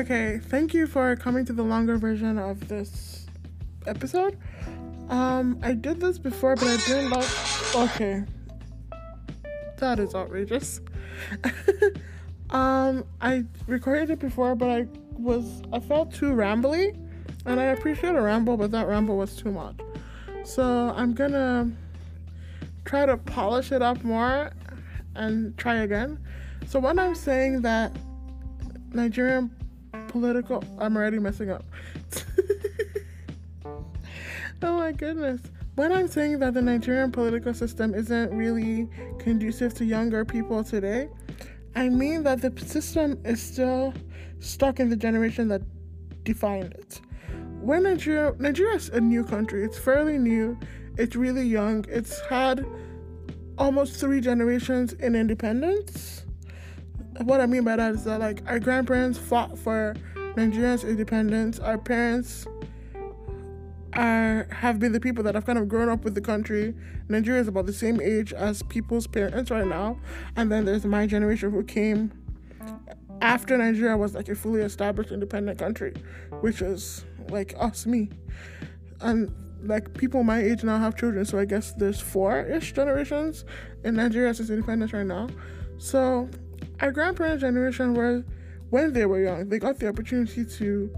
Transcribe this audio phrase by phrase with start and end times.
[0.00, 3.26] Okay, thank you for coming to the longer version of this
[3.86, 4.38] episode.
[5.10, 7.28] Um, I did this before, but I didn't like.
[7.74, 8.24] Okay,
[9.76, 10.80] that is outrageous.
[12.50, 14.86] um, I recorded it before, but I
[15.18, 16.96] was I felt too rambly,
[17.44, 19.76] and I appreciate a ramble, but that ramble was too much.
[20.44, 21.70] So I'm gonna
[22.86, 24.50] try to polish it up more
[25.14, 26.18] and try again.
[26.66, 27.94] So when I'm saying that
[28.94, 29.54] Nigerian
[30.10, 31.64] political, I'm already messing up.
[33.64, 35.40] oh my goodness.
[35.76, 38.88] When I'm saying that the Nigerian political system isn't really
[39.18, 41.08] conducive to younger people today,
[41.74, 43.94] I mean that the system is still
[44.40, 45.62] stuck in the generation that
[46.24, 47.00] defined it.
[47.60, 50.58] When Nigeria, Nigeria is a new country, it's fairly new,
[50.98, 52.66] it's really young, it's had
[53.58, 56.24] almost three generations in independence.
[57.24, 59.94] What I mean by that is that, like, our grandparents fought for
[60.36, 62.46] Nigeria's independence, our parents
[63.92, 66.74] are have been the people that have kind of grown up with the country.
[67.08, 69.98] Nigeria is about the same age as people's parents right now,
[70.36, 72.10] and then there's my generation who came
[73.20, 75.92] after Nigeria was like a fully established independent country,
[76.40, 78.08] which is like us, me,
[79.00, 79.30] and
[79.64, 81.24] like people my age now have children.
[81.26, 83.44] So I guess there's four-ish generations
[83.84, 85.28] in Nigeria since independence right now.
[85.78, 86.30] So
[86.80, 88.24] our grandparents' generation were
[88.70, 90.94] when they were young, they got the opportunity to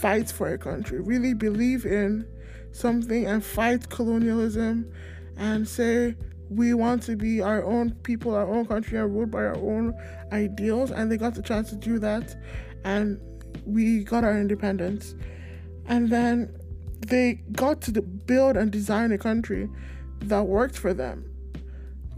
[0.00, 2.26] fight for a country, really believe in
[2.72, 4.90] something and fight colonialism
[5.36, 6.16] and say
[6.48, 9.94] we want to be our own people, our own country, and ruled by our own
[10.32, 10.90] ideals.
[10.90, 12.36] And they got the chance to do that,
[12.84, 13.20] and
[13.66, 15.14] we got our independence.
[15.86, 16.56] And then
[17.00, 19.68] they got to build and design a country
[20.20, 21.30] that worked for them.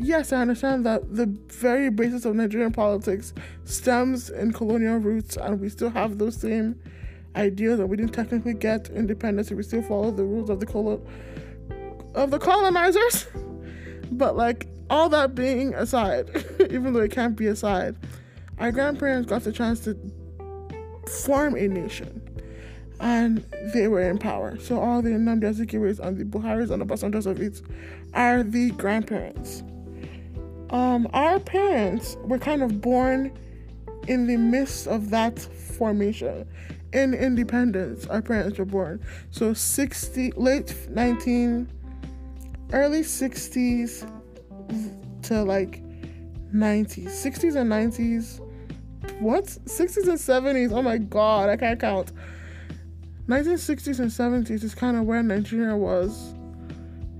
[0.00, 5.60] Yes, I understand that the very basis of Nigerian politics stems in colonial roots, and
[5.60, 6.80] we still have those same
[7.34, 11.04] ideas, and we didn't technically get independence, we still follow the rules of the colo-
[12.14, 13.26] of the colonizers.
[14.12, 16.30] But like all that being aside,
[16.70, 17.96] even though it can't be aside,
[18.58, 19.96] our grandparents got the chance to
[21.24, 22.22] form a nation
[23.00, 24.58] and they were in power.
[24.58, 27.62] So all the Nnamdi Azikiwe's and the Buharis and the Obasanjos of it
[28.14, 29.62] are the grandparents.
[30.70, 33.32] Um, our parents were kind of born
[34.06, 36.46] in the midst of that formation.
[36.92, 39.04] In independence, our parents were born.
[39.30, 41.68] So 60, late 19,
[42.72, 44.10] early 60s
[45.22, 45.82] to like
[46.54, 47.06] 90s.
[47.06, 48.40] 60s and 90s.
[49.20, 49.44] What?
[49.44, 50.72] 60s and 70s.
[50.72, 52.12] Oh my god, I can't count.
[53.26, 56.34] 1960s and 70s is kind of where Nigeria was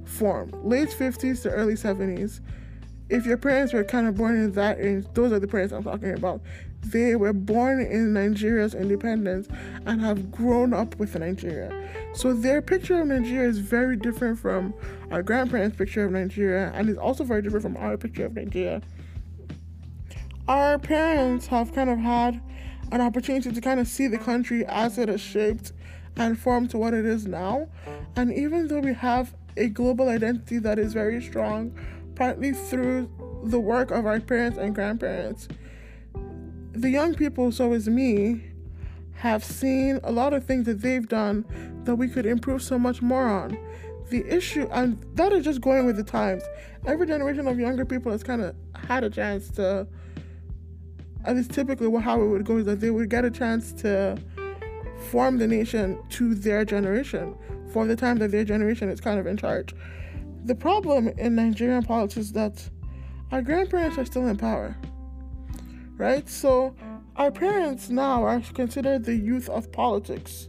[0.06, 0.54] formed.
[0.65, 2.41] Late 50s to early 70s.
[3.09, 5.83] If your parents were kind of born in that age, those are the parents I'm
[5.83, 6.43] talking about.
[6.83, 9.49] They were born in Nigeria's independence
[9.87, 11.89] and have grown up with Nigeria.
[12.13, 14.75] So their picture of Nigeria is very different from
[15.11, 18.83] our grandparents' picture of Nigeria and is also very different from our picture of Nigeria.
[20.47, 22.41] Our parents have kind of had
[22.93, 25.73] an opportunity to kind of see the country as it is shaped
[26.17, 27.69] and formed to what it is now.
[28.17, 31.77] And even though we have a global identity that is very strong,
[32.19, 33.09] partly through
[33.45, 35.49] the work of our parents and grandparents,
[36.73, 38.43] the young people, so is me,
[39.15, 41.45] have seen a lot of things that they've done
[41.84, 43.57] that we could improve so much more on.
[44.11, 46.43] The issue, and that is just going with the times.
[46.87, 49.87] Every generation of younger people has kind of had a chance to,
[51.25, 54.19] and it's typically how it would go is that they would get a chance to
[55.11, 57.37] form the nation to their generation
[57.73, 59.75] for the time that their generation is kind of in charge.
[60.44, 62.69] The problem in Nigerian politics is that
[63.32, 64.76] our grandparents are still in power
[65.99, 66.28] right?
[66.28, 66.75] So
[67.16, 70.48] our parents now are considered the youth of politics.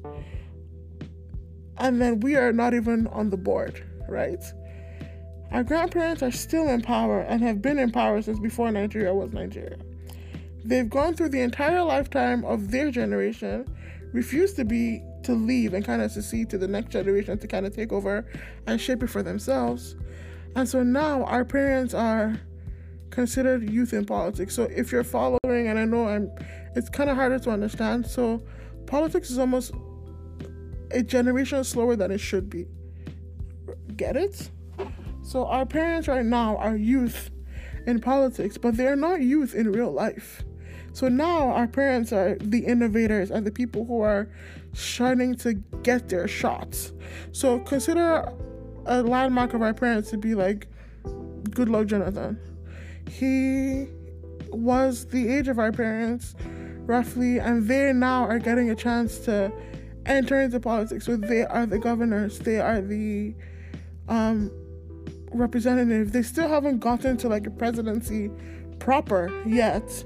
[1.77, 4.43] And then we are not even on the board, right?
[5.51, 9.33] Our grandparents are still in power and have been in power since before Nigeria was
[9.33, 9.77] Nigeria.
[10.63, 13.65] They've gone through the entire lifetime of their generation,
[14.13, 17.65] refused to be to leave and kind of secede to the next generation to kind
[17.65, 18.25] of take over
[18.67, 19.95] and shape it for themselves.
[20.55, 22.39] And so now our parents are
[23.09, 24.55] considered youth in politics.
[24.55, 26.31] So if you're following, and I know I'm,
[26.75, 28.05] it's kind of harder to understand.
[28.05, 28.43] So
[28.85, 29.71] politics is almost
[30.91, 32.65] a generation slower than it should be.
[33.95, 34.49] Get it?
[35.21, 37.29] So our parents right now are youth
[37.85, 40.43] in politics, but they're not youth in real life.
[40.93, 44.29] So now our parents are the innovators and the people who are
[44.73, 45.53] starting to
[45.83, 46.93] get their shots.
[47.31, 48.31] So consider
[48.85, 50.67] a landmark of our parents to be like
[51.03, 52.39] Goodluck Jonathan
[53.09, 53.87] he
[54.51, 56.35] was the age of our parents,
[56.85, 59.51] roughly, and they now are getting a chance to
[60.05, 61.05] enter into politics.
[61.05, 63.35] So they are the governors, they are the
[64.07, 64.51] um,
[65.31, 66.11] representative.
[66.11, 68.31] They still haven't gotten to like a presidency
[68.79, 70.03] proper yet.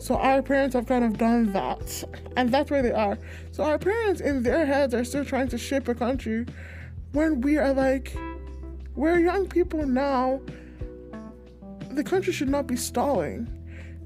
[0.00, 2.04] So our parents have kind of done that,
[2.34, 3.18] and that's where they are.
[3.52, 6.46] So our parents, in their heads, are still trying to shape a country
[7.12, 8.16] when we are like,
[8.94, 10.40] we're young people now.
[11.90, 13.46] The country should not be stalling.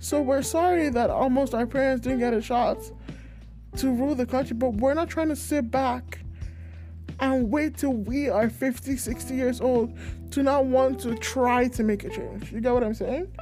[0.00, 2.78] So we're sorry that almost our parents didn't get a shot
[3.76, 6.18] to rule the country, but we're not trying to sit back
[7.20, 9.96] and wait till we are 50, 60 years old
[10.32, 12.50] to not want to try to make a change.
[12.50, 13.32] You get what I'm saying?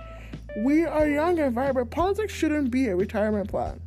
[0.57, 1.91] We are young and vibrant.
[1.91, 3.81] Politics shouldn't be a retirement plan.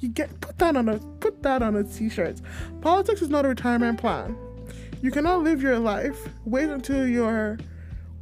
[0.00, 2.40] You get put that on a put that on a t-shirt.
[2.80, 4.36] Politics is not a retirement plan.
[5.02, 7.58] You cannot live your life, wait until you're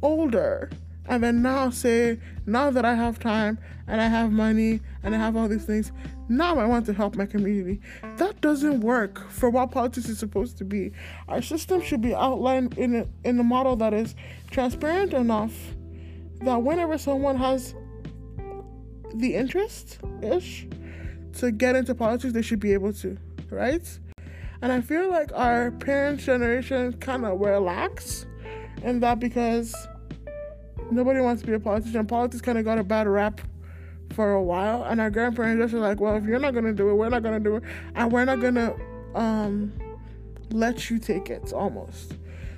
[0.03, 0.69] older,
[1.07, 3.57] and then now say, now that I have time
[3.87, 5.91] and I have money and I have all these things,
[6.29, 7.81] now I want to help my community.
[8.17, 10.91] That doesn't work for what politics is supposed to be.
[11.27, 14.13] Our system should be outlined in a, in a model that is
[14.51, 15.53] transparent enough
[16.41, 17.73] that whenever someone has
[19.15, 20.67] the interest ish
[21.33, 23.17] to get into politics, they should be able to,
[23.49, 23.99] right?
[24.61, 28.25] And I feel like our parents' generation kind of were lax
[28.83, 29.75] in that because
[30.91, 32.05] nobody wants to be a politician.
[32.05, 33.41] Politics kind of got a bad rap
[34.13, 36.89] for a while, and our grandparents just were like, "Well, if you're not gonna do
[36.89, 37.63] it, we're not gonna do it,
[37.95, 38.73] and we're not gonna
[39.13, 39.71] um,
[40.51, 42.15] let you take it." Almost.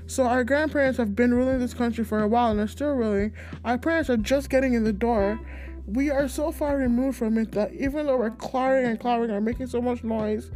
[0.10, 3.32] So our grandparents have been ruling this country for a while and are still ruling.
[3.64, 5.40] Our parents are just getting in the door.
[5.86, 9.46] We are so far removed from it that even though we're clawing and clawing and
[9.46, 10.50] making so much noise,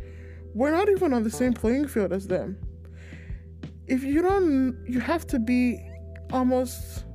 [0.55, 2.57] we're not even on the same playing field as them.
[3.85, 5.79] If you don't, you have to be
[6.31, 7.05] almost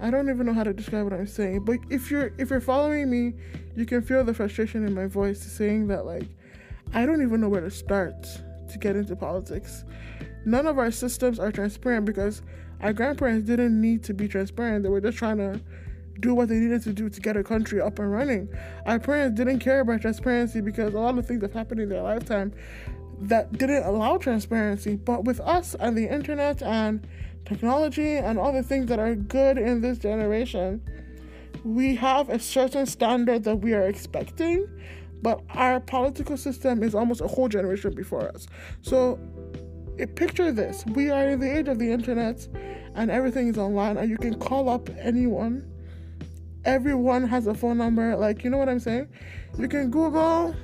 [0.00, 2.62] I don't even know how to describe what I'm saying, but if you're if you're
[2.62, 3.34] following me,
[3.76, 6.26] you can feel the frustration in my voice saying that like
[6.94, 9.84] I don't even know where to start to get into politics.
[10.44, 12.42] None of our systems are transparent because
[12.80, 14.82] our grandparents didn't need to be transparent.
[14.82, 15.60] They were just trying to
[16.20, 18.48] do what they needed to do to get a country up and running.
[18.86, 22.02] Our parents didn't care about transparency because a lot of things that happened in their
[22.02, 22.52] lifetime
[23.20, 24.96] that didn't allow transparency.
[24.96, 27.06] But with us and the internet and
[27.44, 30.82] technology and all the things that are good in this generation,
[31.64, 34.68] we have a certain standard that we are expecting,
[35.22, 38.46] but our political system is almost a whole generation before us.
[38.82, 39.18] So,
[39.98, 42.46] it, picture this we are in the age of the internet
[42.94, 45.70] and everything is online, and you can call up anyone.
[46.64, 48.16] Everyone has a phone number.
[48.16, 49.08] Like, you know what I'm saying?
[49.58, 50.54] You can Google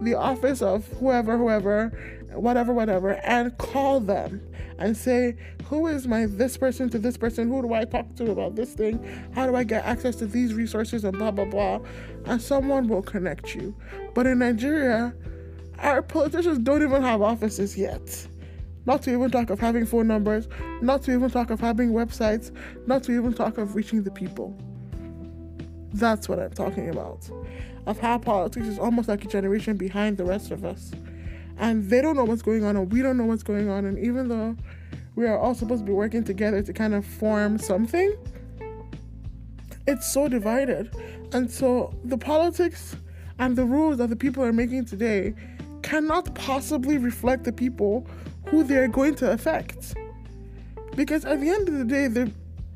[0.00, 1.88] the office of whoever, whoever,
[2.32, 4.40] whatever, whatever, and call them
[4.78, 7.48] and say, who is my this person to this person?
[7.48, 9.02] Who do I talk to about this thing?
[9.34, 11.80] How do I get access to these resources and blah, blah, blah?
[12.26, 13.74] And someone will connect you.
[14.14, 15.14] But in Nigeria,
[15.78, 18.26] our politicians don't even have offices yet.
[18.86, 20.48] Not to even talk of having phone numbers,
[20.80, 22.50] not to even talk of having websites,
[22.86, 24.56] not to even talk of reaching the people.
[25.92, 27.28] That's what I'm talking about.
[27.86, 30.92] Of how politics is almost like a generation behind the rest of us.
[31.58, 33.86] And they don't know what's going on and we don't know what's going on.
[33.86, 34.56] And even though
[35.14, 38.16] we are all supposed to be working together to kind of form something
[39.86, 40.94] it's so divided.
[41.32, 42.96] And so the politics
[43.38, 45.34] and the rules that the people are making today
[45.82, 48.06] cannot possibly reflect the people
[48.48, 49.94] who they're going to affect
[50.94, 52.30] because at the end of the day the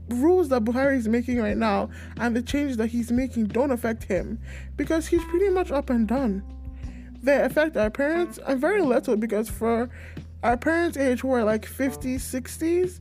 [0.09, 4.05] rules that Buhari is making right now and the changes that he's making don't affect
[4.05, 4.39] him
[4.77, 6.43] because he's pretty much up and done
[7.23, 9.91] they affect our parents and very little because for
[10.43, 13.01] our parents' age who are like 50s, 60s,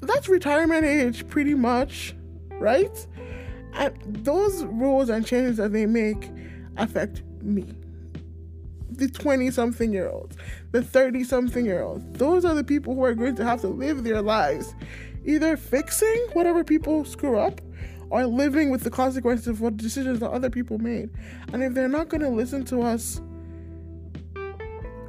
[0.00, 2.14] that's retirement age pretty much,
[2.60, 3.06] right?
[3.74, 3.94] And
[4.24, 6.30] those rules and changes that they make
[6.76, 7.74] affect me.
[8.98, 10.36] The 20 something year olds,
[10.72, 12.04] the 30 something year olds.
[12.18, 14.74] Those are the people who are going to have to live their lives
[15.24, 17.60] either fixing whatever people screw up
[18.10, 21.10] or living with the consequences of what decisions that other people made.
[21.52, 23.20] And if they're not going to listen to us,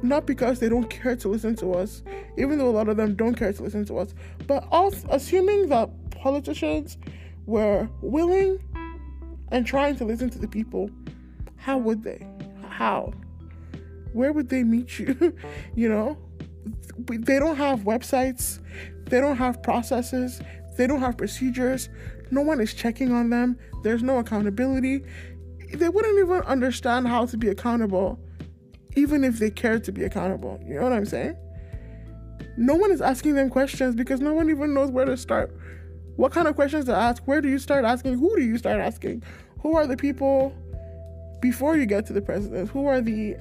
[0.02, 2.02] not because they don't care to listen to us,
[2.36, 4.14] even though a lot of them don't care to listen to us,
[4.46, 6.98] but also assuming that politicians
[7.46, 8.58] were willing
[9.50, 10.90] and trying to listen to the people,
[11.56, 12.26] how would they?
[12.68, 13.12] How?
[14.12, 15.34] Where would they meet you?
[15.74, 16.18] you know?
[17.08, 18.60] They don't have websites,
[19.06, 20.40] they don't have processes,
[20.76, 21.88] they don't have procedures,
[22.30, 23.58] no one is checking on them.
[23.82, 25.04] There's no accountability.
[25.72, 28.18] They wouldn't even understand how to be accountable,
[28.96, 30.60] even if they cared to be accountable.
[30.64, 31.36] You know what I'm saying?
[32.56, 35.56] No one is asking them questions because no one even knows where to start.
[36.16, 37.22] What kind of questions to ask?
[37.24, 38.18] Where do you start asking?
[38.18, 39.22] Who do you start asking?
[39.60, 40.52] Who are the people
[41.40, 42.68] before you get to the president?
[42.70, 43.36] Who are the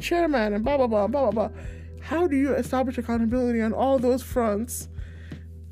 [0.00, 1.60] chairman and blah blah blah blah blah blah?
[2.00, 4.88] How do you establish accountability on all those fronts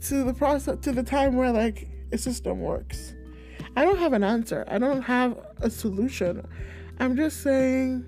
[0.03, 3.15] to the process to the time where like a system works?
[3.77, 4.65] I don't have an answer.
[4.69, 6.47] I don't have a solution.
[6.99, 8.05] I'm just saying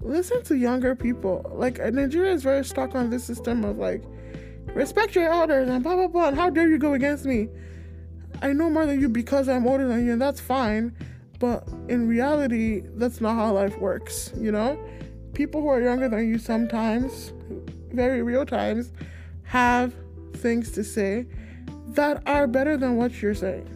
[0.00, 1.50] listen to younger people.
[1.54, 4.02] Like Nigeria is very stuck on this system of like
[4.74, 6.28] respect your elders and blah blah blah.
[6.28, 7.48] And how dare you go against me?
[8.42, 10.94] I know more than you because I'm older than you, and that's fine.
[11.44, 14.82] But in reality, that's not how life works, you know?
[15.34, 17.34] People who are younger than you sometimes,
[17.92, 18.92] very real times,
[19.42, 19.92] have
[20.36, 21.26] things to say
[21.88, 23.68] that are better than what you're saying.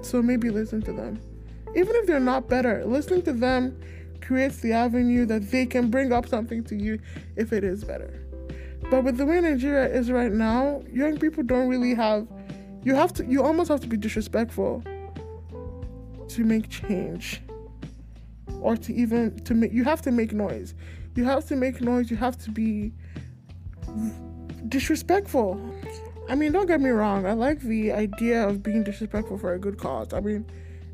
[0.00, 1.20] So maybe listen to them.
[1.76, 3.80] Even if they're not better, listening to them
[4.20, 6.98] creates the avenue that they can bring up something to you
[7.36, 8.26] if it is better.
[8.90, 12.26] But with the way Nigeria is right now, young people don't really have
[12.82, 14.82] you have to you almost have to be disrespectful
[16.28, 17.42] to make change
[18.60, 20.74] or to even to make you have to make noise.
[21.14, 22.10] You have to make noise.
[22.10, 22.92] You have to be
[24.68, 25.60] disrespectful.
[26.28, 27.26] I mean don't get me wrong.
[27.26, 30.12] I like the idea of being disrespectful for a good cause.
[30.12, 30.46] I mean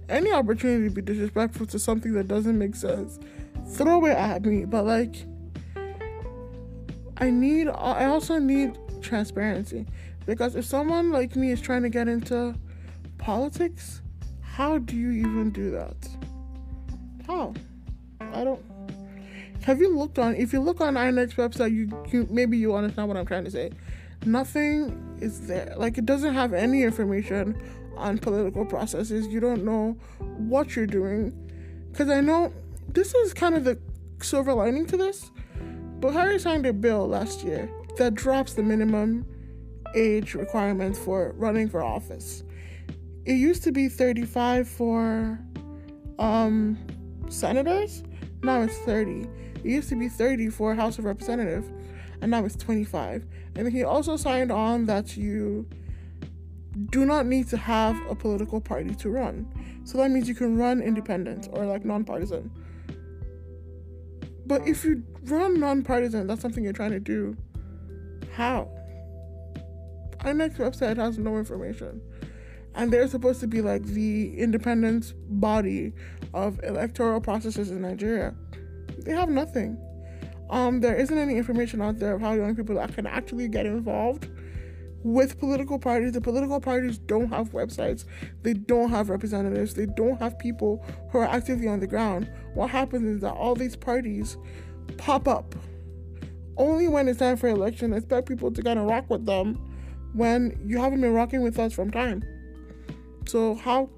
[0.09, 3.19] any opportunity to be disrespectful to something that doesn't make sense
[3.67, 4.65] throw it at me.
[4.65, 5.17] But like
[7.19, 9.87] i need i also need transparency.
[10.27, 12.55] Because if someone like me is trying to get into
[13.19, 14.02] politics,
[14.53, 15.97] how do you even do that?
[17.27, 17.55] How?
[18.21, 18.61] I don't.
[19.63, 20.37] Have you looked on?
[20.37, 23.51] If you look on INEC's website, you, you maybe you understand what I'm trying to
[23.51, 23.71] say.
[24.27, 25.73] Nothing is there.
[25.79, 27.57] Like it doesn't have any information
[27.97, 29.27] on political processes.
[29.29, 31.33] You don't know what you're doing.
[31.91, 32.53] Because I know
[32.89, 33.79] this is kind of the
[34.21, 35.31] silver lining to this.
[36.01, 39.25] Buhari signed a bill last year that drops the minimum
[39.95, 42.43] age requirement for running for office.
[43.25, 45.39] It used to be 35 for
[46.19, 46.79] um,
[47.29, 48.03] senators,
[48.43, 49.29] now it's 30.
[49.57, 51.69] It used to be 30 for House of Representatives,
[52.21, 53.25] and now it's 25.
[53.55, 55.69] And he also signed on that you
[56.91, 59.47] do not need to have a political party to run.
[59.85, 62.51] So that means you can run independent or like nonpartisan.
[64.47, 67.37] But if you run nonpartisan, that's something you're trying to do.
[68.35, 68.69] How?
[70.21, 72.01] INEC's website has no information.
[72.75, 75.93] And they're supposed to be like the independent body
[76.33, 78.35] of electoral processes in Nigeria.
[78.99, 79.79] They have nothing.
[80.51, 84.29] Um, there isn't any information out there of how young people can actually get involved
[85.03, 86.13] with political parties.
[86.13, 88.05] The political parties don't have websites,
[88.43, 92.31] they don't have representatives, they don't have people who are actively on the ground.
[92.55, 94.37] What happens is that all these parties
[94.99, 95.55] pop up
[96.57, 99.55] only when it's time for election, expect people to kind of rock with them
[100.13, 102.23] when you haven't been rocking with us from time.
[103.27, 103.91] So how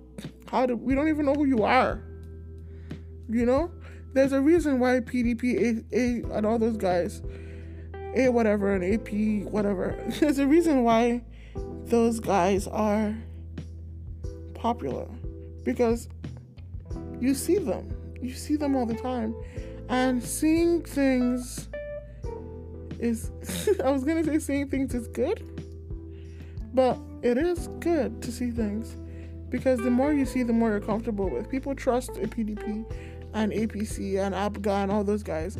[0.49, 2.03] how do we don't even know who you are?
[3.29, 3.71] You know,
[4.13, 7.23] there's a reason why PDP, A, A and all those guys,
[8.15, 9.99] A whatever and AP whatever.
[10.21, 11.23] There's a reason why
[11.87, 13.17] those guys are
[14.55, 15.09] popular
[15.65, 16.09] because
[17.21, 19.35] you see them, you see them all the time,
[19.89, 21.69] and seeing things
[22.99, 23.31] is.
[23.85, 25.43] I was gonna say seeing things is good
[26.75, 28.97] but it is good to see things
[29.55, 31.49] because the more you see, the more you're comfortable with.
[31.49, 32.85] People trust a PDP
[33.35, 35.57] and APC and APGA and all those guys,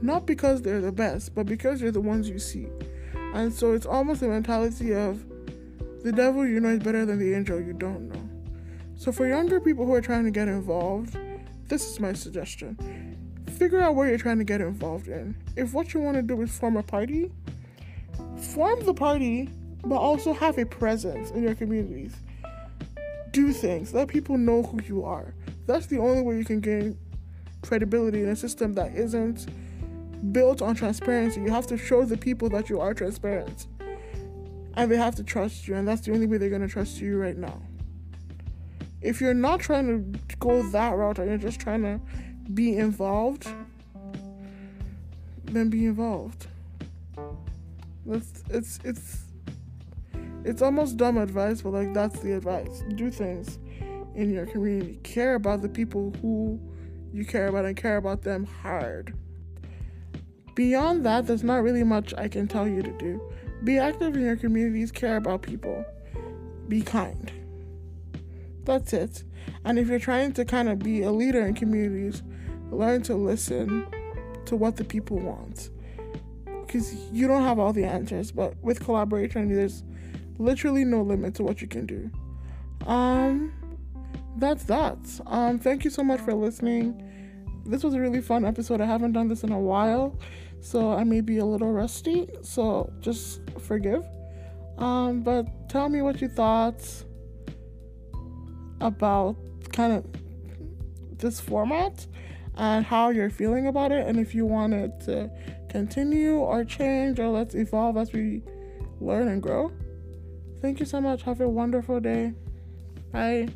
[0.00, 2.68] not because they're the best, but because they're the ones you see.
[3.34, 5.26] And so it's almost a mentality of
[6.02, 8.30] the devil you know is better than the angel you don't know.
[8.96, 11.14] So for younger people who are trying to get involved,
[11.68, 12.78] this is my suggestion.
[13.58, 15.36] Figure out where you're trying to get involved in.
[15.54, 17.30] If what you want to do is form a party,
[18.38, 19.50] form the party
[19.84, 22.16] but also have a presence in your communities.
[23.34, 25.34] Do things, let people know who you are.
[25.66, 26.96] That's the only way you can gain
[27.62, 29.48] credibility in a system that isn't
[30.32, 31.40] built on transparency.
[31.40, 33.66] You have to show the people that you are transparent.
[34.76, 37.00] And they have to trust you, and that's the only way they're going to trust
[37.00, 37.60] you right now.
[39.02, 42.00] If you're not trying to go that route and you're just trying to
[42.52, 43.48] be involved,
[45.44, 46.46] then be involved.
[48.06, 49.23] It's it's it's
[50.44, 52.82] it's almost dumb advice, but like that's the advice.
[52.94, 53.58] Do things
[54.14, 54.98] in your community.
[55.02, 56.60] Care about the people who
[57.12, 59.14] you care about and care about them hard.
[60.54, 63.20] Beyond that, there's not really much I can tell you to do.
[63.64, 65.84] Be active in your communities, care about people,
[66.68, 67.32] be kind.
[68.64, 69.24] That's it.
[69.64, 72.22] And if you're trying to kind of be a leader in communities,
[72.70, 73.86] learn to listen
[74.46, 75.70] to what the people want.
[76.44, 79.82] Because you don't have all the answers, but with collaboration, there's
[80.38, 82.10] literally no limit to what you can do.
[82.86, 83.52] Um,
[84.36, 84.98] that's that.
[85.26, 87.00] Um, thank you so much for listening.
[87.66, 88.80] This was a really fun episode.
[88.80, 90.18] I haven't done this in a while,
[90.60, 92.28] so I may be a little rusty.
[92.42, 94.04] So just forgive.
[94.78, 96.82] Um, but tell me what you thought
[98.80, 99.36] about
[99.72, 100.04] kind of
[101.18, 102.06] this format
[102.56, 105.30] and how you're feeling about it, and if you want it to
[105.68, 108.42] continue or change or let's evolve as we
[109.00, 109.72] learn and grow.
[110.64, 111.24] Thank you so much.
[111.24, 112.32] Have a wonderful day.
[113.12, 113.48] Bye.